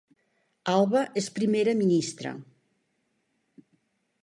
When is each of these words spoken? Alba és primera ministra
Alba 0.71 1.01
és 1.21 1.27
primera 1.35 1.77
ministra 1.83 2.33